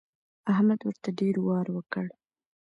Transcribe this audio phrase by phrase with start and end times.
[0.51, 2.05] احمد ورته ډېر وار وکړ.